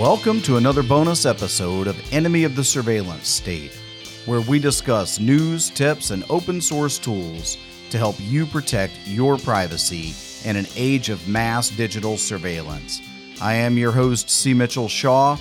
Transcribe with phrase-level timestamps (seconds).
[0.00, 3.78] Welcome to another bonus episode of Enemy of the Surveillance State,
[4.24, 7.58] where we discuss news, tips, and open source tools
[7.90, 10.14] to help you protect your privacy
[10.48, 13.02] in an age of mass digital surveillance.
[13.42, 14.54] I am your host, C.
[14.54, 15.36] Mitchell Shaw,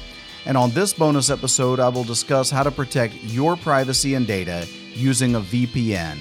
[0.45, 4.67] and on this bonus episode, I will discuss how to protect your privacy and data
[4.93, 6.17] using a VPN.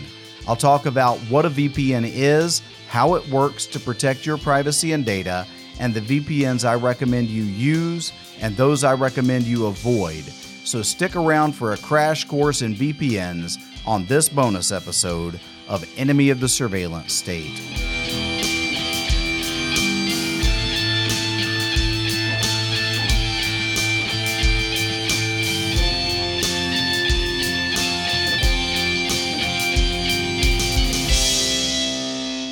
[0.46, 5.04] I'll talk about what a VPN is, how it works to protect your privacy and
[5.04, 5.44] data,
[5.78, 10.24] and the VPNs I recommend you use and those I recommend you avoid.
[10.64, 16.30] So stick around for a crash course in VPNs on this bonus episode of Enemy
[16.30, 18.07] of the Surveillance State.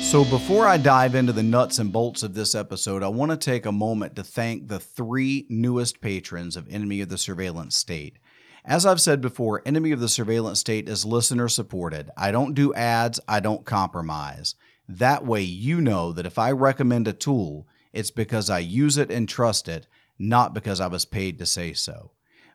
[0.07, 3.37] So, before I dive into the nuts and bolts of this episode, I want to
[3.37, 8.17] take a moment to thank the three newest patrons of Enemy of the Surveillance State.
[8.63, 12.09] As I've said before, Enemy of the Surveillance State is listener supported.
[12.15, 14.55] I don't do ads, I don't compromise.
[14.87, 19.11] That way, you know that if I recommend a tool, it's because I use it
[19.11, 22.11] and trust it, not because I was paid to say so.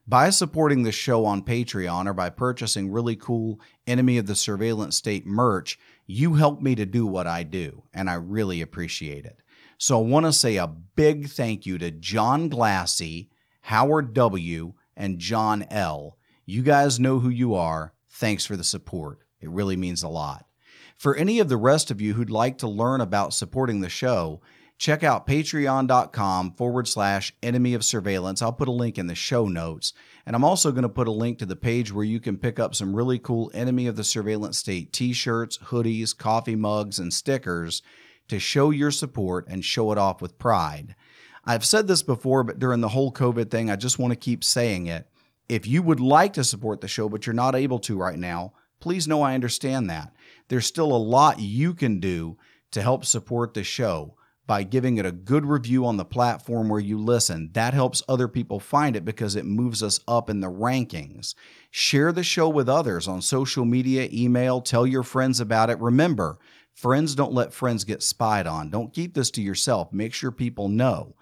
[0.07, 4.97] By supporting the show on Patreon or by purchasing really cool Enemy of the Surveillance
[4.97, 9.39] State merch, you help me to do what I do, and I really appreciate it.
[9.79, 13.31] So I want to say a big thank you to John Glassy,
[13.63, 16.19] Howard W., and John L.
[16.45, 17.95] You guys know who you are.
[18.11, 19.21] Thanks for the support.
[19.41, 20.47] It really means a lot.
[20.97, 24.41] For any of the rest of you who'd like to learn about supporting the show,
[24.79, 28.43] check out patreon.com forward slash enemy of surveillance.
[28.43, 29.93] I'll put a link in the show notes.
[30.27, 32.59] And I'm also going to put a link to the page where you can pick
[32.59, 37.13] up some really cool enemy of the surveillance state t shirts, hoodies, coffee mugs, and
[37.13, 37.83] stickers
[38.29, 40.95] to show your support and show it off with pride.
[41.45, 44.45] I've said this before, but during the whole COVID thing, I just want to keep
[44.45, 45.09] saying it.
[45.49, 48.53] If you would like to support the show, but you're not able to right now,
[48.81, 50.13] please know I understand that.
[50.49, 52.39] There's still a lot you can do
[52.71, 54.17] to help support the show
[54.47, 57.51] by giving it a good review on the platform where you listen.
[57.53, 61.35] That helps other people find it because it moves us up in the rankings.
[61.71, 65.79] Share the show with others on social media, email, tell your friends about it.
[65.79, 66.39] Remember,
[66.75, 68.69] friends don't let friends get spied on.
[68.69, 69.93] Don't keep this to yourself.
[69.93, 71.15] Make sure people know.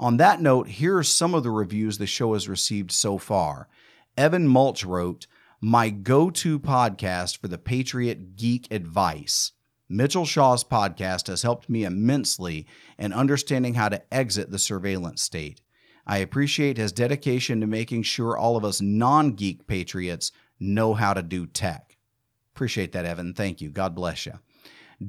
[0.00, 3.68] On that note, here are some of the reviews the show has received so far.
[4.16, 5.26] Evan Mulch wrote,
[5.60, 9.52] My go to podcast for the Patriot Geek advice.
[9.88, 12.66] Mitchell Shaw's podcast has helped me immensely
[12.98, 15.62] in understanding how to exit the surveillance state.
[16.06, 21.14] I appreciate his dedication to making sure all of us non geek patriots know how
[21.14, 21.96] to do tech.
[22.54, 23.34] Appreciate that, Evan.
[23.34, 23.70] Thank you.
[23.70, 24.34] God bless you.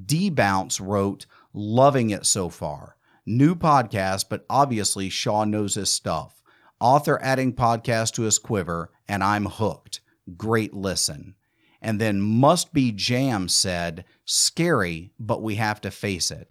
[0.06, 2.96] D Bounce wrote, Loving it so far.
[3.26, 6.42] New podcast, but obviously Shaw knows his stuff.
[6.80, 10.02] Author adding podcast to his quiver, and I'm hooked.
[10.38, 11.36] Great listen.
[11.82, 16.50] And then Must Be Jam said, Scary, but we have to face it.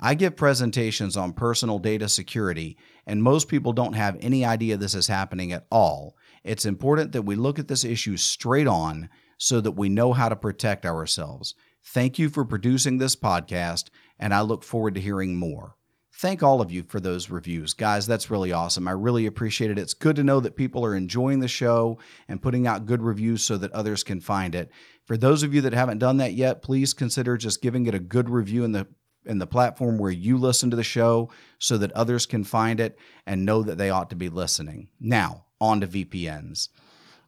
[0.00, 4.94] I give presentations on personal data security, and most people don't have any idea this
[4.94, 6.16] is happening at all.
[6.44, 9.08] It's important that we look at this issue straight on
[9.38, 11.54] so that we know how to protect ourselves.
[11.84, 15.74] Thank you for producing this podcast, and I look forward to hearing more
[16.18, 17.74] thank all of you for those reviews.
[17.74, 18.88] Guys, that's really awesome.
[18.88, 19.78] I really appreciate it.
[19.78, 23.42] It's good to know that people are enjoying the show and putting out good reviews
[23.44, 24.70] so that others can find it.
[25.04, 28.00] For those of you that haven't done that yet, please consider just giving it a
[28.00, 28.86] good review in the
[29.26, 32.98] in the platform where you listen to the show so that others can find it
[33.26, 34.88] and know that they ought to be listening.
[34.98, 36.68] Now, on to VPNs.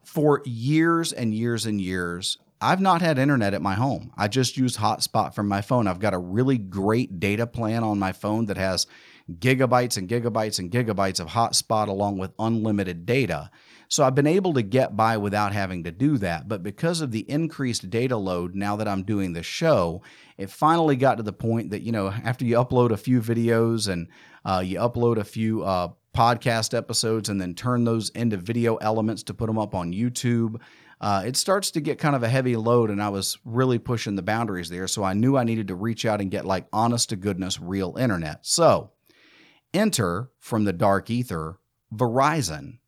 [0.03, 4.13] For years and years and years, I've not had internet at my home.
[4.19, 5.87] I just use hotspot from my phone.
[5.87, 8.87] I've got a really great data plan on my phone that has
[9.31, 13.51] gigabytes and gigabytes and gigabytes of hotspot along with unlimited data.
[13.89, 16.49] So I've been able to get by without having to do that.
[16.49, 20.03] But because of the increased data load now that I'm doing the show,
[20.37, 23.89] it finally got to the point that, you know, after you upload a few videos
[23.89, 24.09] and
[24.45, 29.23] uh, you upload a few uh, podcast episodes and then turn those into video elements
[29.25, 30.61] to put them up on YouTube,
[31.01, 34.17] uh, it starts to get kind of a heavy load, and I was really pushing
[34.17, 34.87] the boundaries there.
[34.87, 37.97] So I knew I needed to reach out and get like honest to goodness real
[37.97, 38.41] internet.
[38.43, 38.93] So
[39.73, 41.59] enter from the dark ether
[41.95, 42.79] Verizon.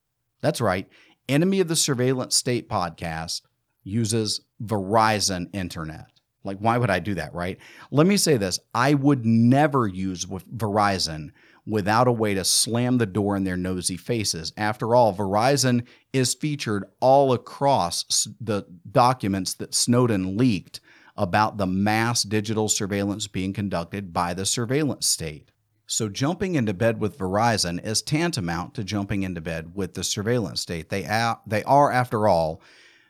[0.42, 0.88] That's right.
[1.28, 3.42] Enemy of the Surveillance State podcast
[3.84, 6.06] uses Verizon Internet.
[6.44, 7.58] Like, why would I do that, right?
[7.90, 11.30] Let me say this I would never use Verizon
[11.66, 14.52] without a way to slam the door in their nosy faces.
[14.56, 20.80] After all, Verizon is featured all across the documents that Snowden leaked
[21.16, 25.50] about the mass digital surveillance being conducted by the surveillance state.
[25.86, 30.62] So jumping into bed with Verizon is tantamount to jumping into bed with the surveillance
[30.62, 30.88] state.
[30.88, 32.62] They a- they are after all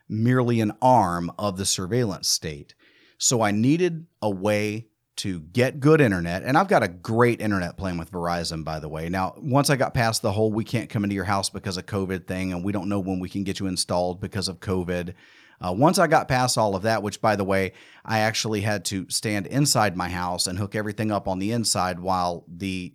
[0.09, 2.75] merely an arm of the surveillance state.
[3.19, 6.43] So I needed a way to get good internet.
[6.43, 9.09] And I've got a great internet plan with Verizon, by the way.
[9.09, 11.87] Now, once I got past the whole we can't come into your house because of
[11.87, 15.15] COVID thing, and we don't know when we can get you installed because of COVID.
[15.61, 17.73] Uh, once I got past all of that, which by the way,
[18.05, 22.01] I actually had to stand inside my house and hook everything up on the inside
[22.01, 22.95] while the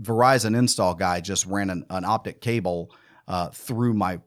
[0.00, 2.90] Verizon install guy just ran an, an optic cable
[3.28, 4.20] uh, through my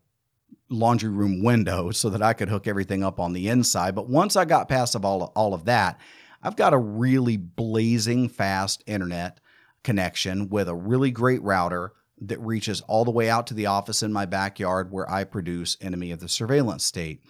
[0.69, 3.95] laundry room window so that I could hook everything up on the inside.
[3.95, 5.99] But once I got past of all, all of that,
[6.47, 9.41] I've got a really blazing fast internet
[9.83, 11.91] connection with a really great router
[12.21, 15.75] that reaches all the way out to the office in my backyard where I produce
[15.81, 17.21] Enemy of the Surveillance State.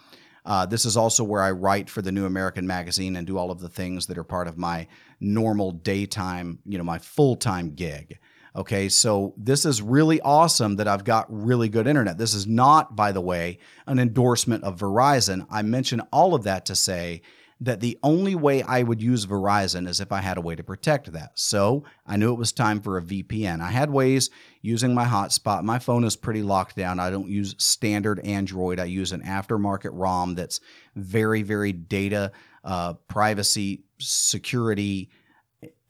[0.46, 3.50] Uh, this is also where I write for the New American Magazine and do all
[3.50, 4.86] of the things that are part of my
[5.18, 8.20] normal daytime, you know, my full time gig.
[8.54, 12.18] Okay, so this is really awesome that I've got really good internet.
[12.18, 15.44] This is not, by the way, an endorsement of Verizon.
[15.50, 17.22] I mention all of that to say
[17.60, 20.62] that the only way I would use Verizon is if I had a way to
[20.62, 21.32] protect that.
[21.34, 23.60] So I knew it was time for a VPN.
[23.60, 24.30] I had ways
[24.62, 25.64] using my hotspot.
[25.64, 27.00] My phone is pretty locked down.
[27.00, 28.78] I don't use standard Android.
[28.78, 30.60] I use an aftermarket ROM that's
[30.94, 32.30] very, very data,
[32.62, 35.10] uh, privacy, security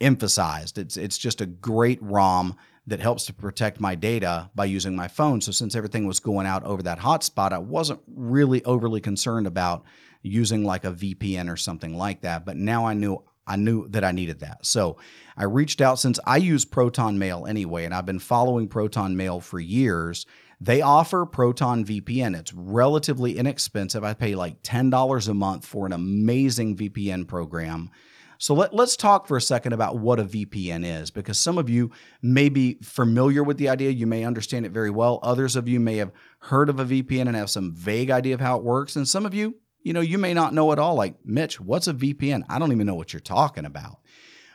[0.01, 0.79] emphasized.
[0.79, 2.57] It's it's just a great ROM
[2.87, 5.41] that helps to protect my data by using my phone.
[5.41, 9.85] So since everything was going out over that hotspot, I wasn't really overly concerned about
[10.23, 12.47] using like a VPN or something like that.
[12.47, 14.65] But now I knew I knew that I needed that.
[14.65, 14.99] So
[15.37, 19.41] I reached out since I use Proton Mail anyway, and I've been following Proton Mail
[19.41, 20.27] for years.
[20.61, 22.37] They offer Proton VPN.
[22.37, 24.03] It's relatively inexpensive.
[24.05, 27.91] I pay like $10 a month for an amazing VPN program.
[28.39, 31.69] So let, let's talk for a second about what a VPN is, because some of
[31.69, 31.91] you
[32.23, 33.91] may be familiar with the idea.
[33.91, 35.19] You may understand it very well.
[35.23, 38.41] Others of you may have heard of a VPN and have some vague idea of
[38.41, 38.97] how it works.
[38.97, 40.95] And some of you you know, you may not know at all.
[40.95, 42.45] Like, Mitch, what's a VPN?
[42.49, 44.01] I don't even know what you're talking about.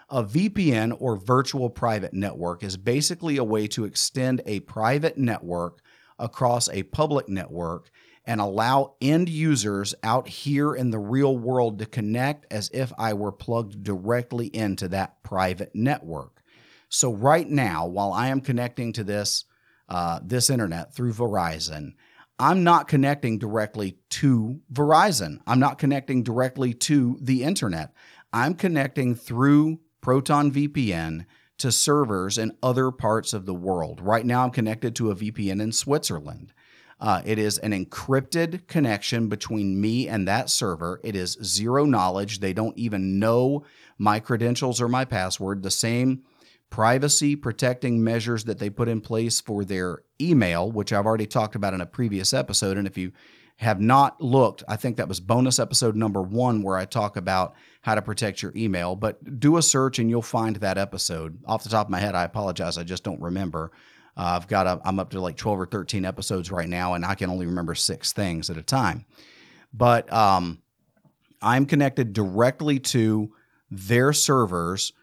[0.09, 5.81] A VPN or virtual private network is basically a way to extend a private network
[6.19, 7.89] across a public network
[8.25, 13.13] and allow end users out here in the real world to connect as if I
[13.13, 16.41] were plugged directly into that private network.
[16.89, 19.45] So right now, while I am connecting to this
[19.89, 21.93] uh, this internet through Verizon,
[22.39, 25.39] I'm not connecting directly to Verizon.
[25.45, 27.93] I'm not connecting directly to the internet.
[28.31, 31.25] I'm connecting through Proton VPN
[31.59, 34.01] to servers in other parts of the world.
[34.01, 36.53] Right now, I'm connected to a VPN in Switzerland.
[36.99, 41.01] Uh, it is an encrypted connection between me and that server.
[41.03, 42.39] It is zero knowledge.
[42.39, 43.65] They don't even know
[43.97, 45.63] my credentials or my password.
[45.63, 46.23] The same
[46.69, 51.55] privacy protecting measures that they put in place for their email, which I've already talked
[51.55, 52.77] about in a previous episode.
[52.77, 53.11] And if you
[53.57, 57.53] have not looked, I think that was bonus episode number one, where I talk about
[57.81, 58.95] how to protect your email.
[58.95, 61.37] But do a search and you'll find that episode.
[61.45, 62.77] Off the top of my head, I apologize.
[62.77, 63.71] I just don't remember.
[64.15, 67.05] Uh, I've got a, I'm up to like 12 or 13 episodes right now, and
[67.05, 69.05] I can only remember six things at a time.
[69.73, 70.61] But um,
[71.41, 73.33] I'm connected directly to
[73.71, 74.93] their servers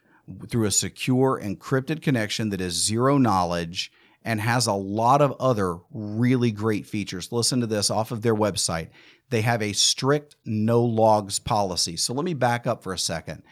[0.49, 3.91] through a secure encrypted connection that is zero knowledge
[4.25, 7.33] and has a lot of other really great features.
[7.33, 8.89] Listen to this off of their website.
[9.31, 11.97] They have a strict no logs policy.
[11.97, 13.43] So let me back up for a second.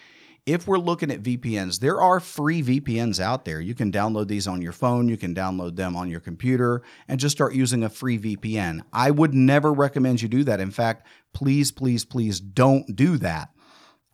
[0.49, 3.61] If we're looking at VPNs, there are free VPNs out there.
[3.61, 7.21] You can download these on your phone, you can download them on your computer, and
[7.21, 8.81] just start using a free VPN.
[8.93, 10.61] I would never recommend you do that.
[10.61, 13.51] In fact, please, please, please don't do that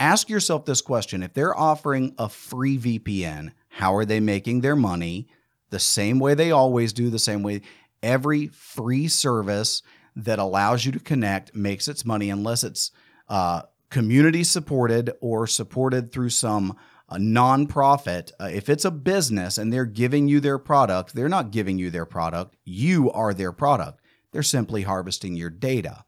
[0.00, 4.76] ask yourself this question if they're offering a free VPN, how are they making their
[4.76, 5.28] money?
[5.70, 7.62] The same way they always do, the same way
[8.02, 9.82] every free service
[10.16, 12.90] that allows you to connect makes its money unless it's
[13.28, 13.62] uh,
[13.94, 16.76] community supported or supported through some
[17.08, 18.32] uh, nonprofit.
[18.40, 21.90] Uh, if it's a business and they're giving you their product, they're not giving you
[21.90, 22.56] their product.
[22.64, 24.00] You are their product.
[24.32, 26.04] They're simply harvesting your data.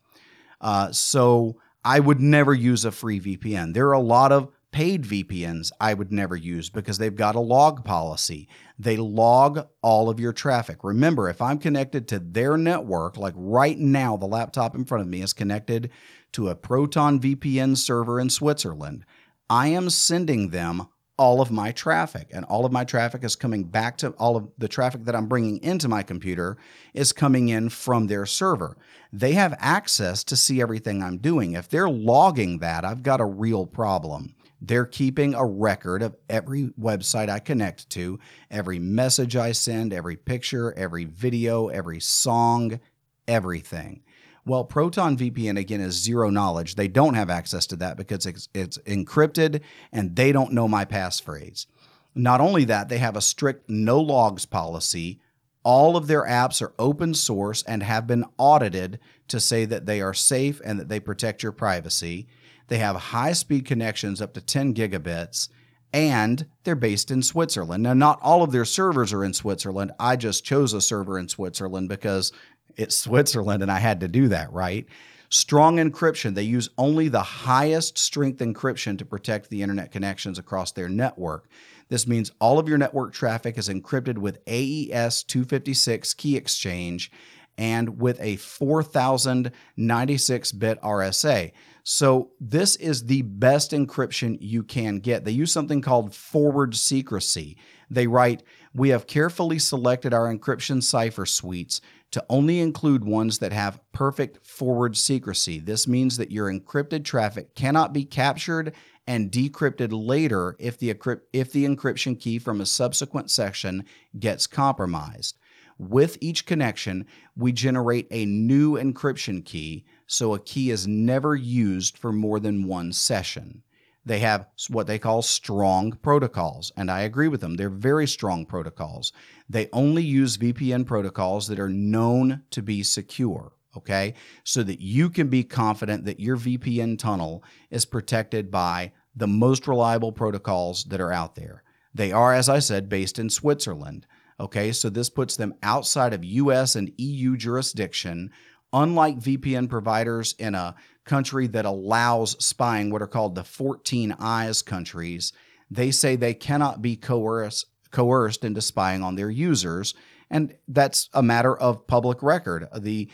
[0.60, 3.72] Uh, so I would never use a free VPN.
[3.72, 7.40] There are a lot of paid VPNs I would never use because they've got a
[7.40, 8.46] log policy.
[8.78, 10.84] They log all of your traffic.
[10.84, 15.08] Remember, if I'm connected to their network, like right now, the laptop in front of
[15.08, 15.88] me is connected
[16.32, 19.06] to a Proton VPN server in Switzerland,
[19.48, 23.64] I am sending them all of my traffic and all of my traffic is coming
[23.64, 26.58] back to all of the traffic that I'm bringing into my computer
[26.92, 28.76] is coming in from their server.
[29.10, 31.54] They have access to see everything I'm doing.
[31.54, 34.34] If they're logging that, I've got a real problem.
[34.60, 38.18] They're keeping a record of every website I connect to,
[38.50, 42.80] every message I send, every picture, every video, every song,
[43.28, 44.02] everything.
[44.46, 46.76] Well, Proton VPN again is zero knowledge.
[46.76, 49.60] They don't have access to that because it's, it's encrypted
[49.92, 51.66] and they don't know my passphrase.
[52.14, 55.20] Not only that, they have a strict no logs policy.
[55.64, 60.00] All of their apps are open source and have been audited to say that they
[60.00, 62.28] are safe and that they protect your privacy.
[62.68, 65.48] They have high speed connections up to 10 gigabits
[65.92, 67.82] and they're based in Switzerland.
[67.82, 69.92] Now, not all of their servers are in Switzerland.
[69.98, 72.32] I just chose a server in Switzerland because
[72.76, 74.86] it's Switzerland and I had to do that, right?
[75.28, 76.34] Strong encryption.
[76.34, 81.48] They use only the highest strength encryption to protect the internet connections across their network.
[81.88, 87.12] This means all of your network traffic is encrypted with AES 256 key exchange
[87.58, 91.52] and with a 4096 bit RSA.
[91.88, 95.24] So, this is the best encryption you can get.
[95.24, 97.56] They use something called forward secrecy.
[97.88, 98.42] They write,
[98.74, 104.44] We have carefully selected our encryption cipher suites to only include ones that have perfect
[104.44, 105.60] forward secrecy.
[105.60, 108.74] This means that your encrypted traffic cannot be captured
[109.06, 110.90] and decrypted later if the,
[111.32, 113.84] if the encryption key from a subsequent section
[114.18, 115.38] gets compromised.
[115.78, 121.98] With each connection, we generate a new encryption key, so a key is never used
[121.98, 123.62] for more than one session.
[124.04, 127.54] They have what they call strong protocols, and I agree with them.
[127.54, 129.12] They're very strong protocols.
[129.48, 134.14] They only use VPN protocols that are known to be secure, okay?
[134.44, 139.66] So that you can be confident that your VPN tunnel is protected by the most
[139.66, 141.64] reliable protocols that are out there.
[141.92, 144.06] They are, as I said, based in Switzerland.
[144.38, 148.30] Okay, so this puts them outside of US and EU jurisdiction,
[148.76, 154.60] unlike VPN providers in a country that allows spying, what are called the 14 eyes
[154.60, 155.32] countries.
[155.70, 159.94] They say they cannot be coerced, coerced into spying on their users.
[160.30, 162.68] And that's a matter of public record.
[162.76, 163.08] The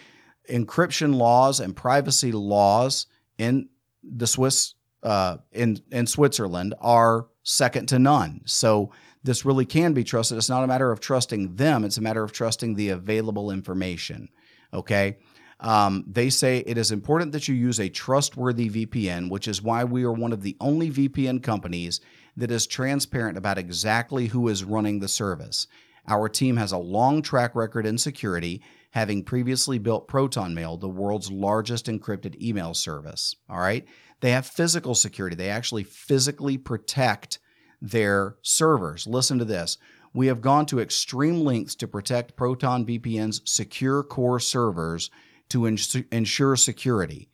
[0.51, 3.07] encryption laws and privacy laws
[3.39, 3.69] in
[4.03, 8.41] the Swiss uh, in in Switzerland are second to none.
[8.47, 8.93] So
[9.23, 10.39] this really can be trusted.
[10.39, 14.29] It's not a matter of trusting them; it's a matter of trusting the available information.
[14.73, 15.19] Okay.
[15.63, 19.85] Um, they say it is important that you use a trustworthy VPN, which is why
[19.85, 22.01] we are one of the only VPN companies
[22.37, 25.69] that is transparent about exactly who is running the service.
[26.09, 31.31] Our team has a long track record in security, having previously built ProtonMail, the world's
[31.31, 33.37] largest encrypted email service.
[33.49, 33.87] All right.
[34.21, 35.37] They have physical security.
[35.37, 37.39] They actually physically protect
[37.81, 39.07] their servers.
[39.07, 39.79] Listen to this.
[40.13, 45.09] We have gone to extreme lengths to protect Proton VPN's secure core servers
[45.53, 47.29] to ins- ensure security.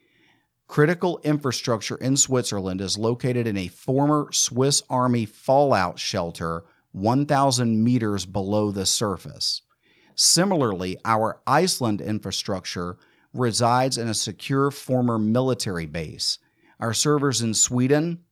[0.66, 8.26] Critical infrastructure in Switzerland is located in a former Swiss Army fallout shelter 1,000 meters
[8.26, 9.62] below the surface.
[10.14, 12.98] Similarly, our Iceland infrastructure
[13.32, 16.38] resides in a secure former military base.
[16.80, 18.25] Our servers in Sweden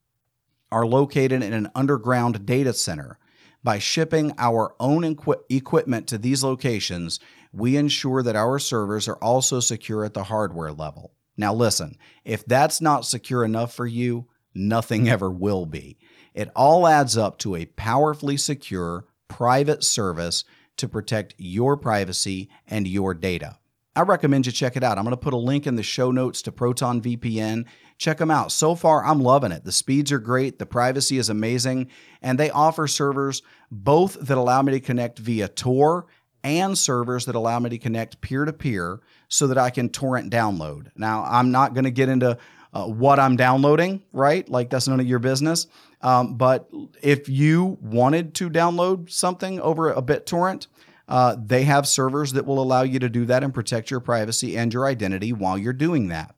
[0.72, 3.18] are located in an underground data center.
[3.66, 7.18] By shipping our own equi- equipment to these locations,
[7.52, 11.14] we ensure that our servers are also secure at the hardware level.
[11.37, 15.08] Now, listen, if that's not secure enough for you, nothing hmm.
[15.08, 15.99] ever will be.
[16.32, 20.44] It all adds up to a powerfully secure private service
[20.76, 23.58] to protect your privacy and your data.
[23.96, 24.96] I recommend you check it out.
[24.96, 27.64] I'm going to put a link in the show notes to Proton VPN.
[27.98, 28.52] Check them out.
[28.52, 29.64] So far, I'm loving it.
[29.64, 34.62] The speeds are great, the privacy is amazing, and they offer servers both that allow
[34.62, 36.06] me to connect via Tor
[36.44, 40.30] and servers that allow me to connect peer to peer so that I can torrent
[40.30, 40.90] download.
[40.94, 42.38] Now, I'm not going to get into
[42.72, 44.48] uh, what I'm downloading, right?
[44.48, 45.66] Like that's none of your business.
[46.02, 46.70] Um, but
[47.02, 50.68] if you wanted to download something over a BitTorrent,
[51.08, 54.56] uh, they have servers that will allow you to do that and protect your privacy
[54.56, 56.35] and your identity while you're doing that.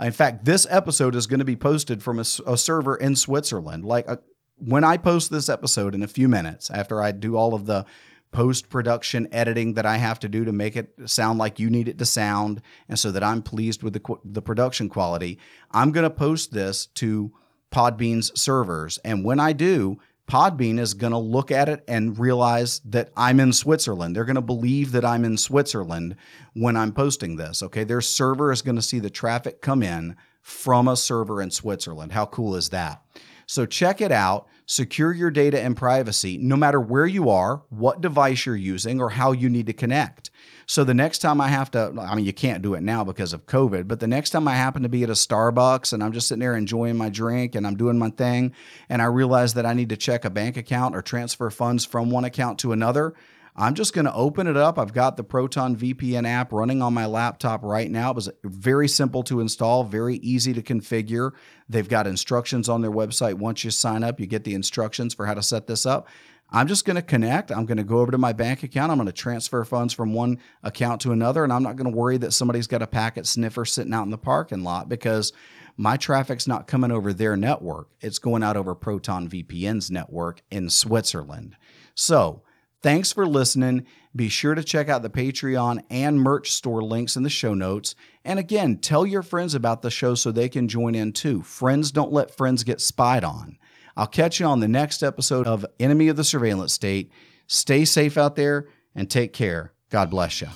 [0.00, 3.84] In fact, this episode is going to be posted from a, a server in Switzerland.
[3.84, 4.16] Like uh,
[4.56, 7.84] when I post this episode in a few minutes after I do all of the
[8.32, 11.88] post production editing that I have to do to make it sound like you need
[11.88, 15.38] it to sound, and so that I'm pleased with the the production quality,
[15.70, 17.32] I'm going to post this to
[17.72, 19.98] Podbean's servers, and when I do,
[20.30, 24.14] Podbean is going to look at it and realize that I'm in Switzerland.
[24.14, 26.14] They're going to believe that I'm in Switzerland
[26.54, 27.64] when I'm posting this.
[27.64, 27.82] Okay.
[27.82, 32.12] Their server is going to see the traffic come in from a server in Switzerland.
[32.12, 33.02] How cool is that?
[33.46, 34.46] So check it out.
[34.70, 39.10] Secure your data and privacy no matter where you are, what device you're using, or
[39.10, 40.30] how you need to connect.
[40.66, 43.32] So the next time I have to, I mean, you can't do it now because
[43.32, 46.12] of COVID, but the next time I happen to be at a Starbucks and I'm
[46.12, 48.54] just sitting there enjoying my drink and I'm doing my thing,
[48.88, 52.08] and I realize that I need to check a bank account or transfer funds from
[52.08, 53.14] one account to another,
[53.60, 54.78] I'm just going to open it up.
[54.78, 58.08] I've got the Proton VPN app running on my laptop right now.
[58.08, 61.32] It was very simple to install, very easy to configure.
[61.68, 63.34] They've got instructions on their website.
[63.34, 66.08] Once you sign up, you get the instructions for how to set this up.
[66.48, 67.52] I'm just going to connect.
[67.52, 68.92] I'm going to go over to my bank account.
[68.92, 71.44] I'm going to transfer funds from one account to another.
[71.44, 74.10] And I'm not going to worry that somebody's got a packet sniffer sitting out in
[74.10, 75.34] the parking lot because
[75.76, 77.88] my traffic's not coming over their network.
[78.00, 81.56] It's going out over Proton VPN's network in Switzerland.
[81.94, 82.42] So,
[82.82, 83.86] Thanks for listening.
[84.16, 87.94] Be sure to check out the Patreon and merch store links in the show notes.
[88.24, 91.42] And again, tell your friends about the show so they can join in too.
[91.42, 93.58] Friends don't let friends get spied on.
[93.96, 97.12] I'll catch you on the next episode of Enemy of the Surveillance State.
[97.46, 99.72] Stay safe out there and take care.
[99.90, 100.48] God bless you.